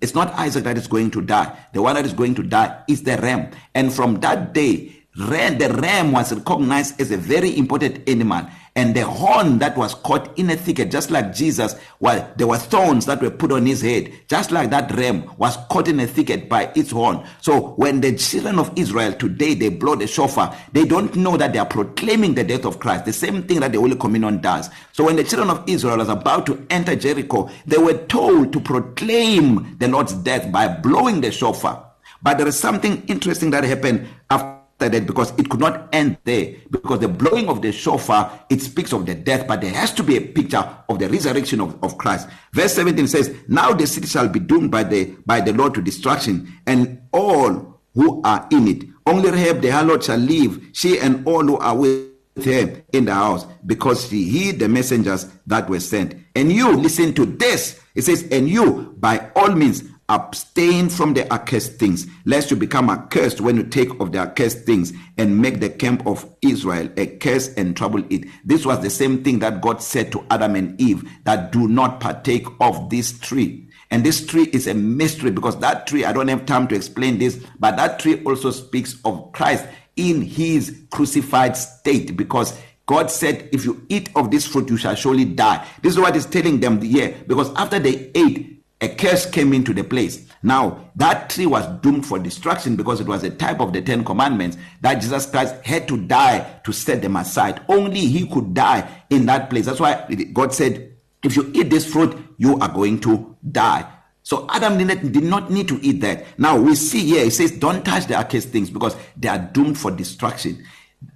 it's 0.00 0.14
not 0.14 0.32
Isaac 0.34 0.64
that 0.64 0.78
is 0.78 0.86
going 0.86 1.10
to 1.12 1.20
die. 1.20 1.56
The 1.72 1.82
one 1.82 1.96
that 1.96 2.06
is 2.06 2.12
going 2.12 2.34
to 2.36 2.42
die 2.42 2.82
is 2.88 3.02
the 3.02 3.16
ram. 3.18 3.50
And 3.74 3.92
from 3.92 4.20
that 4.20 4.54
day, 4.54 5.04
ram, 5.18 5.58
the 5.58 5.68
ram 5.68 6.12
was 6.12 6.32
recognized 6.32 7.00
as 7.00 7.10
a 7.10 7.16
very 7.16 7.56
important 7.58 8.08
animal 8.08 8.46
and 8.76 8.94
the 8.94 9.04
horn 9.06 9.58
that 9.58 9.76
was 9.76 9.94
caught 9.94 10.36
in 10.36 10.50
a 10.50 10.56
thicket 10.56 10.90
just 10.90 11.10
like 11.10 11.32
Jesus 11.32 11.76
well 12.00 12.32
there 12.36 12.46
were 12.46 12.58
thorns 12.58 13.06
that 13.06 13.20
were 13.22 13.30
put 13.30 13.52
on 13.52 13.66
his 13.66 13.80
head 13.80 14.12
just 14.26 14.50
like 14.50 14.70
that 14.70 14.90
ram 14.96 15.30
was 15.36 15.56
caught 15.70 15.86
in 15.86 16.00
a 16.00 16.06
thicket 16.06 16.48
by 16.48 16.70
its 16.74 16.90
horn. 16.90 17.24
So 17.40 17.74
when 17.76 18.00
the 18.00 18.16
children 18.16 18.58
of 18.58 18.76
Israel 18.76 19.12
today 19.12 19.54
they 19.54 19.68
blow 19.68 19.94
the 19.94 20.06
shofar 20.06 20.56
they 20.72 20.84
don't 20.84 21.14
know 21.14 21.36
that 21.36 21.52
they 21.52 21.58
are 21.58 21.66
proclaiming 21.66 22.34
the 22.34 22.44
death 22.44 22.64
of 22.64 22.80
Christ 22.80 23.04
the 23.04 23.12
same 23.12 23.44
thing 23.44 23.60
that 23.60 23.72
the 23.72 23.78
Holy 23.78 23.96
Communion 23.96 24.40
does. 24.40 24.70
So 24.92 25.04
when 25.04 25.16
the 25.16 25.24
children 25.24 25.50
of 25.50 25.68
Israel 25.68 25.98
was 25.98 26.08
about 26.08 26.46
to 26.46 26.66
enter 26.70 26.96
Jericho 26.96 27.48
they 27.66 27.78
were 27.78 27.98
told 28.06 28.52
to 28.52 28.60
proclaim 28.60 29.76
the 29.78 29.88
Lord's 29.88 30.14
death 30.14 30.50
by 30.50 30.68
blowing 30.68 31.20
the 31.20 31.30
shofar. 31.30 31.92
But 32.22 32.38
there 32.38 32.48
is 32.48 32.58
something 32.58 33.04
interesting 33.06 33.50
that 33.50 33.64
happened 33.64 34.08
after 34.30 34.53
that 34.88 35.06
because 35.06 35.32
it 35.38 35.48
could 35.48 35.60
not 35.60 35.88
end 35.92 36.18
there. 36.24 36.54
Because 36.70 37.00
the 37.00 37.08
blowing 37.08 37.48
of 37.48 37.62
the 37.62 37.72
shofar 37.72 38.44
it 38.50 38.60
speaks 38.60 38.92
of 38.92 39.06
the 39.06 39.14
death 39.14 39.46
but 39.46 39.60
there 39.60 39.72
has 39.72 39.92
to 39.94 40.02
be 40.02 40.16
a 40.16 40.20
picture 40.20 40.68
of 40.88 40.98
the 40.98 41.08
resurrection 41.08 41.60
of, 41.60 41.82
of 41.82 41.98
Christ. 41.98 42.28
Verse 42.52 42.74
17 42.74 43.06
says 43.06 43.34
now 43.48 43.72
the 43.72 43.86
city 43.86 44.06
shall 44.06 44.28
be 44.28 44.40
doomed 44.40 44.70
by 44.70 44.84
the 44.84 45.16
by 45.26 45.40
the 45.40 45.52
Lord 45.52 45.74
to 45.74 45.82
destruction 45.82 46.52
and 46.66 47.00
all 47.12 47.80
who 47.94 48.22
are 48.22 48.46
in 48.50 48.68
it. 48.68 48.84
Only 49.06 49.30
Rahab 49.30 49.60
the 49.60 49.68
harlot 49.68 50.04
shall 50.04 50.18
live 50.18 50.60
she 50.72 50.98
and 50.98 51.26
all 51.26 51.44
who 51.44 51.56
are 51.58 51.76
with 51.76 52.14
her 52.44 52.82
in 52.92 53.04
the 53.04 53.14
house 53.14 53.46
because 53.64 54.08
she 54.08 54.24
heed 54.24 54.58
the 54.58 54.68
messengers 54.68 55.26
that 55.46 55.68
were 55.68 55.80
sent. 55.80 56.14
And 56.34 56.50
you 56.50 56.72
listen 56.76 57.14
to 57.14 57.26
this. 57.26 57.80
It 57.94 58.02
says 58.02 58.26
and 58.30 58.48
you 58.48 58.94
by 58.98 59.30
all 59.36 59.50
means 59.50 59.84
abstain 60.08 60.88
from 60.88 61.14
the 61.14 61.32
accursed 61.32 61.78
things 61.78 62.06
lest 62.26 62.50
you 62.50 62.56
become 62.56 62.90
accursed 62.90 63.40
when 63.40 63.56
you 63.56 63.62
take 63.62 63.88
of 64.00 64.12
the 64.12 64.18
accursed 64.18 64.64
things 64.64 64.92
and 65.16 65.40
make 65.40 65.60
the 65.60 65.68
camp 65.70 66.06
of 66.06 66.28
Israel 66.42 66.90
a 66.96 67.06
curse 67.06 67.48
and 67.54 67.76
trouble 67.76 68.04
it 68.10 68.24
this 68.44 68.66
was 68.66 68.80
the 68.80 68.90
same 68.90 69.24
thing 69.24 69.38
that 69.38 69.62
God 69.62 69.82
said 69.82 70.12
to 70.12 70.24
Adam 70.30 70.56
and 70.56 70.78
Eve 70.80 71.08
that 71.24 71.52
do 71.52 71.68
not 71.68 72.00
partake 72.00 72.46
of 72.60 72.90
this 72.90 73.18
tree 73.18 73.66
and 73.90 74.04
this 74.04 74.26
tree 74.26 74.50
is 74.52 74.66
a 74.66 74.74
mystery 74.74 75.30
because 75.30 75.58
that 75.60 75.86
tree 75.86 76.04
I 76.04 76.12
don't 76.12 76.28
have 76.28 76.44
time 76.44 76.68
to 76.68 76.74
explain 76.74 77.18
this 77.18 77.42
but 77.58 77.76
that 77.76 77.98
tree 77.98 78.22
also 78.24 78.50
speaks 78.50 79.00
of 79.06 79.32
Christ 79.32 79.64
in 79.96 80.20
his 80.20 80.82
crucified 80.90 81.56
state 81.56 82.16
because 82.16 82.58
God 82.86 83.10
said, 83.10 83.48
if 83.52 83.64
you 83.64 83.86
eat 83.88 84.10
of 84.14 84.30
this 84.30 84.46
fruit, 84.46 84.68
you 84.68 84.76
shall 84.76 84.94
surely 84.94 85.24
die. 85.24 85.66
This 85.80 85.94
is 85.94 85.98
what 85.98 86.14
he's 86.14 86.26
telling 86.26 86.60
them 86.60 86.82
here. 86.82 87.16
Because 87.26 87.52
after 87.54 87.78
they 87.78 88.10
ate, 88.14 88.62
a 88.80 88.88
curse 88.88 89.24
came 89.30 89.52
into 89.52 89.72
the 89.72 89.84
place. 89.84 90.26
Now, 90.42 90.90
that 90.96 91.30
tree 91.30 91.46
was 91.46 91.66
doomed 91.80 92.04
for 92.04 92.18
destruction 92.18 92.76
because 92.76 93.00
it 93.00 93.06
was 93.06 93.22
a 93.24 93.30
type 93.30 93.60
of 93.60 93.72
the 93.72 93.80
Ten 93.80 94.04
Commandments 94.04 94.58
that 94.82 95.00
Jesus 95.00 95.26
Christ 95.26 95.54
had 95.64 95.88
to 95.88 95.96
die 95.96 96.60
to 96.64 96.72
set 96.72 97.00
them 97.00 97.16
aside. 97.16 97.62
Only 97.68 98.00
he 98.00 98.28
could 98.28 98.52
die 98.52 98.86
in 99.08 99.26
that 99.26 99.48
place. 99.48 99.66
That's 99.66 99.80
why 99.80 100.06
God 100.32 100.52
said, 100.52 100.96
if 101.22 101.36
you 101.36 101.50
eat 101.54 101.70
this 101.70 101.90
fruit, 101.90 102.16
you 102.36 102.58
are 102.58 102.68
going 102.68 103.00
to 103.00 103.34
die. 103.50 103.90
So 104.22 104.46
Adam 104.50 104.78
did 104.78 105.24
not 105.24 105.50
need 105.50 105.68
to 105.68 105.78
eat 105.82 106.00
that. 106.00 106.38
Now 106.38 106.58
we 106.58 106.74
see 106.74 107.00
here, 107.00 107.24
it 107.24 107.32
says, 107.32 107.52
don't 107.52 107.84
touch 107.84 108.06
the 108.06 108.16
accursed 108.16 108.48
things 108.48 108.70
because 108.70 108.96
they 109.16 109.28
are 109.28 109.38
doomed 109.38 109.78
for 109.78 109.90
destruction. 109.90 110.64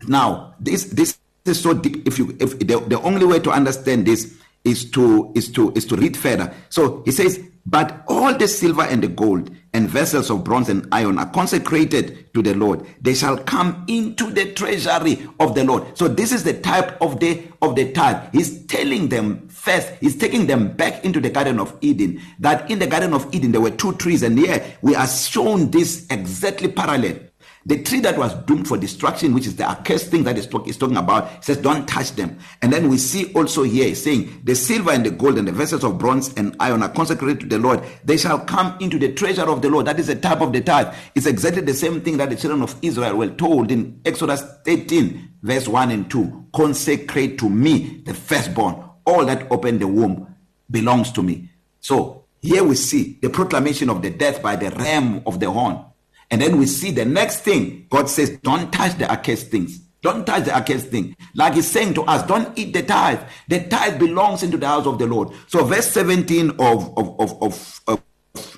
Now, 0.07 0.55
this 0.61 0.85
this 0.85 1.19
is 1.47 1.61
so 1.61 1.73
deep. 1.73 2.07
If 2.07 2.19
you 2.19 2.37
if 2.39 2.59
the, 2.59 2.81
the 2.87 3.01
only 3.01 3.25
way 3.25 3.41
to 3.41 3.51
understand 3.51 4.07
this 4.07 4.37
is 4.69 4.91
to 4.91 5.33
is 5.35 5.51
to 5.53 5.73
is 5.75 5.87
to 5.87 5.97
read 5.97 6.17
further. 6.17 6.53
So 6.69 7.03
he 7.05 7.13
says, 7.13 7.43
but 7.67 8.03
all 8.09 8.35
the 8.35 8.49
silver 8.49 8.83
and 8.83 9.03
the 9.03 9.09
gold 9.09 9.51
and 9.75 9.91
vessels 9.91 10.31
of 10.31 10.43
bronze 10.43 10.71
and 10.71 10.89
iron 10.91 11.19
are 11.19 11.29
consecrated 11.31 12.33
to 12.33 12.41
the 12.41 12.55
Lord. 12.55 12.87
They 13.03 13.15
shall 13.15 13.37
come 13.37 13.85
into 13.89 14.31
the 14.31 14.53
treasury 14.53 15.29
of 15.39 15.55
the 15.55 15.65
Lord. 15.65 15.97
So 15.97 16.09
this 16.09 16.33
is 16.33 16.45
the 16.45 16.59
type 16.61 17.01
of 17.03 17.21
the 17.21 17.43
of 17.61 17.77
the 17.77 17.93
tithe. 17.93 18.33
He's 18.33 18.65
telling 18.67 19.09
them 19.09 19.49
first, 19.49 19.93
he's 20.01 20.17
taking 20.17 20.47
them 20.47 20.73
back 20.77 21.05
into 21.05 21.21
the 21.21 21.31
garden 21.31 21.61
of 21.61 21.77
Eden. 21.83 22.23
That 22.39 22.71
in 22.71 22.79
the 22.79 22.87
garden 22.87 23.13
of 23.13 23.33
Eden 23.35 23.53
there 23.53 23.61
were 23.61 23.71
two 23.71 23.93
trees 23.95 24.23
and 24.23 24.39
here 24.39 24.65
we 24.81 24.95
are 24.95 25.07
shown 25.07 25.71
this 25.71 26.07
exactly 26.11 26.69
parallel 26.73 27.21
the 27.69 27.83
tree 27.83 28.01
that 28.01 28.19
was 28.19 28.35
doomed 28.45 28.67
for 28.67 28.79
destruction 28.79 29.35
which 29.35 29.47
is 29.47 29.57
the 29.57 29.69
accursed 29.69 30.11
thing 30.11 30.25
that 30.25 30.39
is, 30.39 30.47
talk, 30.47 30.67
is 30.67 30.79
talking 30.79 30.97
about 30.97 31.45
says 31.45 31.59
don't 31.59 31.87
touch 31.87 32.13
them. 32.13 32.39
And 32.63 32.73
then 32.73 32.89
we 32.89 32.97
see 32.97 33.31
also 33.35 33.63
here 33.63 33.95
saying 33.95 34.41
the 34.43 34.55
silver 34.55 34.91
and 34.91 35.05
the 35.05 35.11
gold 35.11 35.37
and 35.39 35.47
the 35.47 35.53
vessels 35.53 35.85
of 35.85 35.99
bronze 35.99 36.33
and 36.35 36.57
iron 36.59 36.83
are 36.83 36.89
consecrated 36.89 37.41
to 37.41 37.47
the 37.47 37.59
Lord. 37.59 37.85
They 38.05 38.17
shall 38.17 38.41
come 38.41 38.77
into 38.81 38.99
the 38.99 39.13
treasure 39.13 39.49
of 39.49 39.61
the 39.61 39.69
Lord. 39.69 39.87
That 39.87 40.01
is 40.01 40.09
a 40.09 40.17
type 40.17 40.41
of 40.41 40.53
the 40.53 40.63
tithe 40.63 40.95
it's 41.15 41.27
exactly 41.27 41.63
the 41.63 41.75
same 41.75 42.01
thing 42.01 42.17
that 42.17 42.31
the 42.31 42.37
children 42.37 42.63
of 42.63 42.75
Israel 42.81 43.17
were 43.17 43.29
told 43.29 43.71
in 43.71 44.01
Exodus 44.05 44.43
13 44.65 45.33
verse 45.43 45.69
1 45.69 45.91
and 45.91 46.11
2 46.11 46.47
consecrate 46.55 47.39
to 47.39 47.51
me 47.51 48.03
the 48.07 48.15
firstborn. 48.15 48.83
All 49.05 49.27
that 49.27 49.51
open 49.51 49.79
the 49.79 49.87
womb 49.87 50.35
belongs 50.71 51.13
to 51.13 51.23
me. 51.23 51.51
So 51.81 52.25
here 52.41 52.65
we 52.65 52.75
see 52.77 53.19
the 53.21 53.31
proclamation 53.31 53.91
of 53.91 54.03
the 54.03 54.11
death 54.11 54.43
by 54.43 54.57
the 54.57 54.71
ram 54.71 55.23
of 55.27 55.39
the 55.41 55.51
horn. 55.51 55.85
And 56.31 56.41
then 56.43 56.59
we 56.59 56.67
see 56.67 56.91
the 56.91 57.05
next 57.05 57.41
thing 57.41 57.87
God 57.91 58.09
says, 58.09 58.39
don't 58.39 58.73
touch 58.73 58.97
the 58.99 59.11
accursed 59.11 59.51
things. 59.51 59.79
Don't 60.01 60.27
touch 60.27 60.45
the 60.45 60.55
accursed 60.55 60.89
thing. 60.89 61.17
Like 61.35 61.55
he's 61.55 61.69
saying 61.69 61.95
to 61.95 62.03
us, 62.03 62.27
don't 62.27 62.57
eat 62.57 62.73
the 62.73 62.83
tithe. 62.83 63.21
The 63.49 63.65
tithe 63.65 63.99
belongs 63.99 64.43
into 64.43 64.57
the 64.57 64.67
house 64.67 64.87
of 64.87 64.99
the 64.99 65.07
Lord. 65.07 65.31
So 65.49 65.65
verse 65.65 65.91
17 65.91 66.51
of, 66.51 66.97
of, 66.97 67.21
of, 67.21 67.43
of, 67.43 67.81
of 67.89 68.03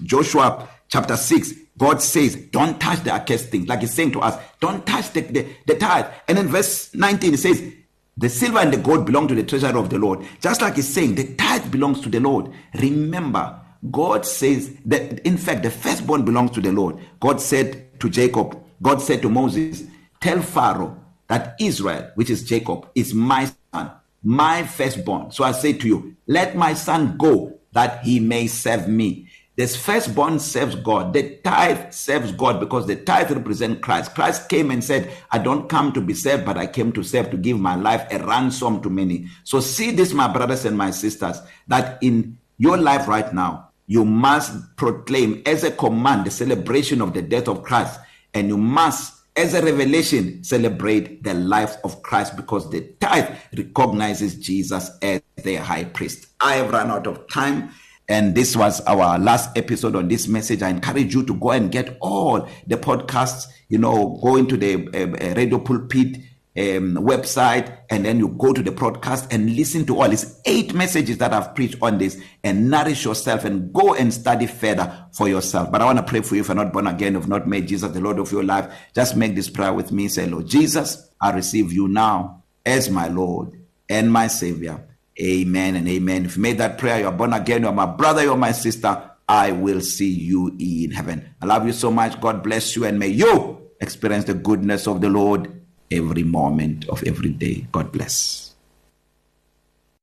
Joshua 0.03 0.69
chapter 0.89 1.17
6, 1.17 1.53
God 1.79 2.03
says, 2.03 2.37
don't 2.51 2.79
touch 2.79 3.01
the 3.05 3.13
accursed 3.13 3.49
thing. 3.49 3.65
Like 3.65 3.81
he's 3.81 3.95
saying 3.95 4.13
to 4.13 4.21
us, 4.21 4.39
don't 4.61 4.85
touch 4.87 5.13
the, 5.13 5.23
the, 5.23 5.47
the 5.67 5.77
tithe. 5.77 6.07
And 6.29 6.37
then 6.37 6.49
verse 6.49 6.95
19, 6.95 7.35
it 7.35 7.39
says, 7.39 7.73
the 8.19 8.29
silver 8.29 8.59
and 8.59 8.71
the 8.71 8.77
gold 8.77 9.07
belong 9.07 9.29
to 9.29 9.35
the 9.35 9.43
treasury 9.43 9.79
of 9.79 9.89
the 9.89 9.99
Lord. 9.99 10.27
Just 10.43 10.61
like 10.61 10.77
he's 10.77 10.93
saying, 10.93 11.15
the 11.15 11.35
tithe 11.37 11.71
belongs 11.71 12.03
to 12.03 12.11
the 12.11 12.21
Lord. 12.21 12.53
Remember, 12.75 13.59
God 13.89 14.27
says 14.27 14.77
that 14.85 15.21
in 15.27 15.39
fact 15.39 15.63
the 15.63 15.71
firstborn 15.71 16.25
belongs 16.25 16.51
to 16.53 16.61
the 16.61 16.73
Lord. 16.73 16.99
God 17.19 17.41
said 17.41 17.99
to 18.01 18.11
Jacob, 18.11 18.63
God 18.83 19.01
said 19.01 19.23
to 19.23 19.31
Moses, 19.31 19.85
tell 20.21 20.43
Pharaoh 20.43 21.03
that 21.29 21.57
Israel, 21.61 22.11
which 22.15 22.29
is 22.29 22.45
Jacob, 22.45 22.89
is 22.95 23.15
my 23.15 23.51
son, 23.73 23.91
my 24.23 24.65
firstborn. 24.65 25.31
So 25.31 25.45
I 25.45 25.53
say 25.53 25.73
to 25.73 25.87
you, 25.87 26.17
let 26.27 26.57
my 26.57 26.75
son 26.75 27.17
go 27.17 27.59
that 27.73 28.03
he 28.05 28.21
may 28.21 28.49
serve 28.49 28.89
me. 28.89 29.29
This 29.57 29.77
firstborn 29.77 30.39
serves 30.39 30.75
God. 30.75 31.13
The 31.13 31.37
tithe 31.45 31.93
serves 31.93 32.33
God 32.33 32.61
because 32.61 32.87
the 32.87 32.97
tithe 32.97 33.31
represents 33.31 33.81
Christ. 33.83 34.15
Christ 34.15 34.49
came 34.49 34.71
and 34.71 34.83
said, 34.83 35.13
I 35.31 35.39
don't 35.39 35.69
come 35.69 35.93
to 35.93 36.01
be 36.01 36.15
served, 36.15 36.47
but 36.47 36.57
I 36.57 36.67
came 36.67 36.93
to 36.93 37.03
serve 37.03 37.31
to 37.31 37.37
give 37.37 37.61
my 37.61 37.75
life 37.75 38.07
a 38.11 38.25
ransom 38.25 38.81
to 38.83 38.91
many. 38.91 39.29
So 39.45 39.61
see 39.61 39.91
this, 39.91 40.13
my 40.13 40.33
brothers 40.33 40.65
and 40.65 40.79
my 40.79 40.91
sisters, 40.91 41.43
that 41.69 42.03
in 42.03 42.39
your 42.57 42.79
life 42.79 43.07
right 43.07 43.33
now, 43.35 43.70
you 43.91 44.05
must 44.05 44.77
proclaim 44.77 45.43
as 45.45 45.65
a 45.65 45.71
command 45.73 46.25
the 46.25 46.31
celebration 46.31 47.03
of 47.03 47.13
the 47.13 47.21
death 47.21 47.49
of 47.49 47.65
Christ 47.65 47.99
and 48.33 48.47
you 48.47 48.57
must 48.57 49.13
as 49.35 49.53
a 49.53 49.65
revelation 49.65 50.45
celebrate 50.45 51.25
the 51.25 51.35
life 51.35 51.75
of 51.83 52.01
Christ 52.05 52.37
because 52.37 52.71
the 52.71 52.83
tithe 53.01 53.37
recognizes 53.57 54.37
Jesus 54.37 54.93
as 55.03 55.23
the 55.43 55.57
high 55.57 55.83
priest. 55.83 56.29
I 56.39 56.55
have 56.55 56.71
run 56.71 56.89
out 56.89 57.09
of 57.09 57.27
time 57.27 57.71
and 58.09 58.33
this 58.33 58.55
was 58.55 58.81
our 58.83 59.19
last 59.19 59.59
episode 59.59 59.97
on 59.97 60.07
this 60.07 60.29
message. 60.29 60.63
I 60.63 60.69
encourage 60.69 61.13
you 61.13 61.25
to 61.27 61.35
go 61.35 61.51
and 61.51 61.73
get 61.73 61.99
all 62.01 62.49
the 62.69 62.77
podcasts, 62.77 63.47
you 63.71 63.79
know, 63.79 64.21
go 64.23 64.37
into 64.37 64.57
the 64.57 64.87
uh, 64.95 65.35
radio 65.35 65.59
pulpit 65.59 66.17
um, 66.61 66.95
website 66.97 67.79
and 67.89 68.05
then 68.05 68.19
you 68.19 68.29
go 68.29 68.53
to 68.53 68.63
the 68.63 68.71
broadcast 68.71 69.33
and 69.33 69.57
listen 69.57 69.87
to 69.87 69.99
all 69.99 70.09
these 70.09 70.39
eight 70.45 70.75
messages 70.75 71.17
that 71.19 71.33
I've 71.33 71.55
preached 71.55 71.77
on 71.81 71.97
this 71.97 72.21
and 72.45 72.71
nourish 72.71 73.05
yourself 73.05 73.45
and 73.45 73.73
go 73.73 73.95
and 73.95 74.13
study 74.13 74.47
further 74.47 75.07
for 75.13 75.29
yourself. 75.29 75.73
But 75.73 75.81
I 75.81 75.87
want 75.87 75.99
to 75.99 76.05
pray 76.05 76.21
for 76.21 76.35
you 76.35 76.43
if 76.43 76.49
you're 76.49 76.55
not 76.55 76.73
born 76.73 76.87
again, 76.87 77.17
if 77.17 77.27
not 77.27 77.49
made 77.49 77.69
Jesus 77.69 77.93
the 77.93 78.01
Lord 78.01 78.19
of 78.19 78.31
your 78.31 78.45
life. 78.45 78.71
Just 78.95 79.17
make 79.17 79.35
this 79.35 79.49
prayer 79.49 79.73
with 79.73 79.91
me. 79.91 80.09
Say, 80.09 80.27
Lord 80.27 80.47
Jesus, 80.47 81.11
I 81.21 81.33
receive 81.33 81.73
you 81.73 81.89
now 81.89 82.43
as 82.67 82.91
my 82.91 83.09
Lord 83.09 83.59
and 83.89 84.13
my 84.13 84.27
Savior. 84.27 84.87
Amen 85.19 85.77
and 85.77 85.89
amen. 85.89 86.27
If 86.27 86.37
you 86.37 86.43
made 86.43 86.59
that 86.59 86.79
prayer, 86.79 87.01
you're 87.01 87.13
born 87.13 87.33
again, 87.33 87.63
you're 87.63 87.73
my 87.73 87.87
brother, 87.87 88.23
you're 88.23 88.37
my 88.37 88.53
sister. 88.53 89.11
I 89.29 89.53
will 89.53 89.81
see 89.81 90.11
you 90.11 90.57
in 90.59 90.91
heaven. 90.91 91.35
I 91.41 91.47
love 91.47 91.65
you 91.65 91.73
so 91.73 91.91
much. 91.91 92.21
God 92.21 92.43
bless 92.43 92.75
you 92.75 92.85
and 92.85 92.99
may 92.99 93.09
you 93.09 93.71
experience 93.81 94.25
the 94.25 94.35
goodness 94.35 94.87
of 94.87 95.01
the 95.01 95.09
Lord 95.09 95.60
every 95.91 96.23
moment 96.23 96.89
of 96.89 97.03
every 97.05 97.31
day. 97.31 97.67
God 97.73 97.93
bless. 97.93 98.50